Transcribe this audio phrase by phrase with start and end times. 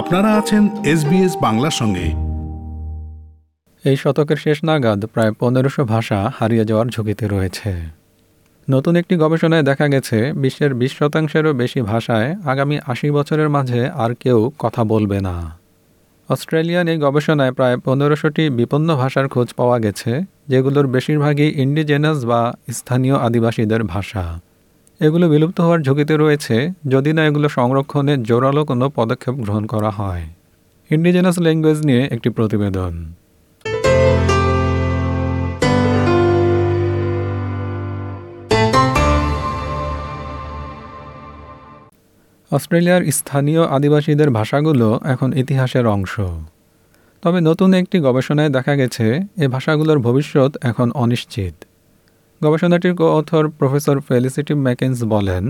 [0.00, 2.06] আপনারা আছেন এসবিএস বাংলার সঙ্গে।
[3.84, 7.70] এই শতকের শেষ নাগাদ প্রায় পনেরোশো ভাষা হারিয়ে যাওয়ার ঝুঁকিতে রয়েছে।
[8.70, 14.10] নতুন একটি গবেষণায় দেখা গেছে, বিশ্বের বিশ শতাংশেরও বেশি ভাষায় আগামী আশি বছরের মাঝে আর
[14.14, 15.36] কেউ কথা বলবে না।
[16.28, 20.12] অস্ট্রেলিয়ান এই গবেষণায় প্রায় পনেরোশোটি বিপন্ন ভাষার খোঁজ পাওয়া গেছে,
[20.48, 22.40] যেগুলোর বেশিরভাগই ইন্ডিজেনাস বা
[22.70, 24.24] স্থানীয় আদিবাসীদের ভাষা।
[25.00, 26.56] এগুলো বিলুপ্ত হওয়ার ঝুঁকিতে রয়েছে
[26.88, 30.24] যদি না এগুলো সংরক্ষণে জোরালো কোনো পদক্ষেপ গ্রহণ করা হয়।
[30.90, 32.92] ইন্ডিজেনাস ল্যাঙ্গুয়েজ নিয়ে একটি প্রতিবেদন।
[42.50, 46.20] অস্ট্রেলিয়ার স্থানীয় আদিবাসীদের ভাষাগুলো এখন ইতিহাসের অংশ।
[47.22, 49.06] তবে নতুন একটি গবেষণায় দেখা গেছে,
[49.44, 51.54] এ ভাষাগুলোর ভবিষ্যৎ এখন অনিশ্চিত।
[52.40, 55.44] গবেষণাটির অথর প্রফেসর ফেলিসিটি ম্যাকেন্স বলেন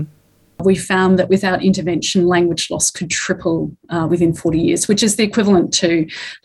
[0.59, 3.57] We found that without intervention, language loss could triple
[3.89, 5.89] uh, within 40 years, which is the equivalent to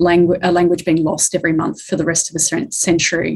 [0.00, 2.42] langu- a language being lost every month for the rest of a
[2.86, 3.32] century.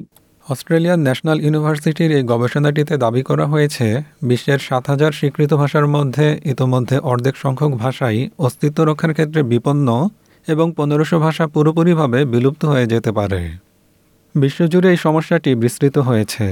[0.47, 3.87] Australian National ইউনিভার্সিটির এই গবেষণাটিতে দাবি করা হয়েছে
[4.23, 9.89] বিশ্বের সাত হাজার স্বীকৃত ভাষার মধ্যে ইতোমধ্যে অর্ধেক সংখ্যক ভাষাই অস্তিত্ব রক্ষার ক্ষেত্রে বিপন্ন
[10.49, 13.41] এবং পনেরোশো ভাষা পুরোপুরিভাবে বিলুপ্ত হয়ে যেতে পারে
[14.35, 16.47] বিশ্বজুড়ে এই সমস্যাটি বিস্তৃত হয়েছে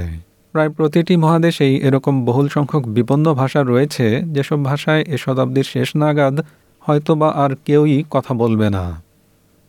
[0.54, 6.36] প্রায় প্রতিটি মহাদেশেই এরকম বহুল সংখ্যক বিপন্ন ভাষা রয়েছে যেসব ভাষায় এ শতাব্দীর শেষ নাগাদ
[6.82, 8.84] হয়তোবা আর কেউই কথা বলবে না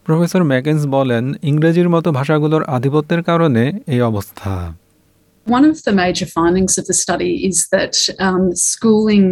[0.05, 3.63] প্রফেসর ম্যাকেন্স বলেন ইংরেজির মতো ভাষাগুলোর আধিপত্যের কারণে
[3.93, 4.53] এই অবস্থা
[5.47, 9.25] One of the major findings of the study is that um, schooling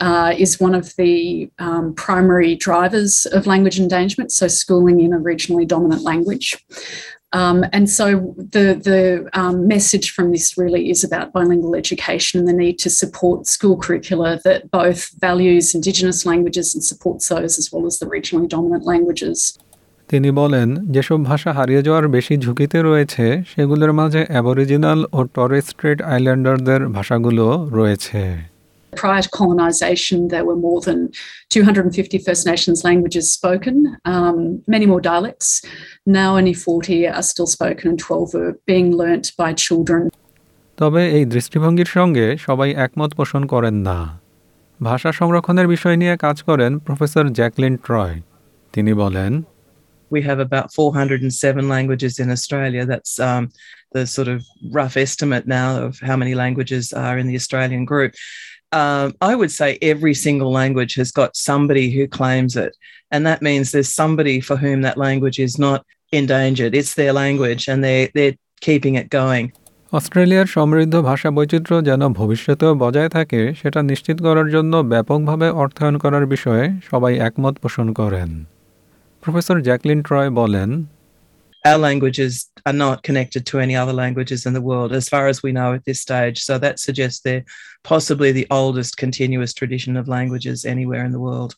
[0.00, 1.14] uh, is one of the
[1.58, 6.46] um, primary drivers of language endangerment, so schooling in a regionally dominant language.
[7.33, 8.05] Um, and so
[8.55, 12.89] the, the um, message from this really is about bilingual education and the need to
[12.89, 18.05] support school curricula that both values Indigenous languages and supports those as well as the
[18.05, 19.39] regionally dominant languages.
[20.09, 25.99] তিনি বলেন যেসব ভাষা হারিয়ে যাওয়ার বেশি ঝুঁকিতে রয়েছে সেগুলোর মাঝে অ্যাবরিজিনাল ও টরেস স্ট্রেট
[26.13, 27.45] আইল্যান্ডারদের ভাষাগুলো
[27.77, 28.21] রয়েছে
[28.96, 31.10] Prior to colonisation, there were more than
[31.50, 35.62] 250 First Nations languages spoken, um, many more dialects.
[36.06, 40.02] Now only 40 are still spoken and 12 are being learnt by children.
[40.78, 43.98] তবে এই দৃষ্টিভঙ্গির সঙ্গে সবাই একমত পোষণ করেন না
[44.80, 48.16] ভাষা সংরক্ষণের বিষয় নিয়ে কাজ করেন প্রফেসর জ্যাকলিন ট্রয়
[48.74, 49.32] তিনি বলেন
[50.10, 52.82] we have about 407 languages in Australia.
[52.84, 53.44] That's um,
[53.92, 54.38] the sort of
[54.70, 58.12] rough estimate now of how many languages are in the Australian group.
[58.72, 62.72] Um, I would say every single language has got somebody who claims it.
[63.10, 66.74] And that means there's somebody for whom that language is not endangered.
[66.74, 69.46] It's their language and they're, they're keeping it going.
[69.92, 76.24] অস্ট্রেলিয়ার সমৃদ্ধ ভাষা বৈচিত্র্য যেন ভবিষ্যতেও বজায় থাকে সেটা নিশ্চিত করার জন্য ব্যাপকভাবে অর্থায়ন করার
[76.26, 78.30] বিষয়ে সবাই একমত পোষণ করেন
[79.22, 80.68] প্রফেসর জ্যাকলিন ট্রয় বলেন
[81.64, 85.44] Our languages are not connected to any other languages in the world, as far as
[85.44, 86.38] we know at this stage.
[86.40, 87.44] So that suggests they're
[87.84, 91.54] possibly the oldest continuous tradition of languages anywhere in the world.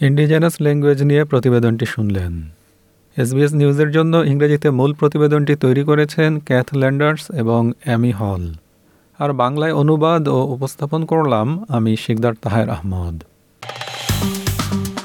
[0.00, 2.32] Indigenous language নিয়ে প্রতিবেদনটি শুনলেন
[3.16, 8.42] SBS নিউজের জন্য ইংরেজিতে মূল প্রতিবেদনটি তৈরি করেছেন ক্যাথ ল্যান্ডার্স এবং অ্যামি হল
[9.18, 13.22] আর বাংলায় অনুবাদ ও উপস্থাপন করলাম আমি শিকদার তাহের আহমদ।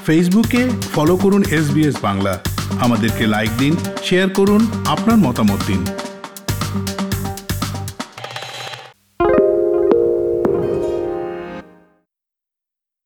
[0.06, 2.38] ফেসবুকে ফলো করুন এস বাংলা।
[2.80, 6.07] আমাদেরকে লাইক দিন, শেয়ার করুন, আপনার মতামত দিন।